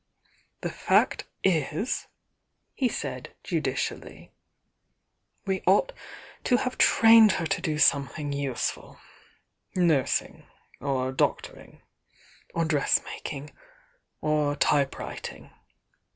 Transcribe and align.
"The 0.61 0.71
fact 0.71 1.25
is," 1.43 2.07
he 2.73 2.89
said, 2.89 3.35
judicially, 3.43 4.31
"we 5.45 5.61
ought 5.67 5.91
to 6.45 6.57
have 6.57 6.79
trained 6.79 7.33
her 7.33 7.45
to 7.45 7.61
do 7.61 7.77
something 7.77 8.33
useful. 8.33 8.97
Nursing, 9.75 10.47
or 10.79 11.11
doctoring, 11.11 11.83
or 12.55 12.65
dressmaking, 12.65 13.51
or 14.21 14.55
type 14.55 14.97
writing. 14.97 15.51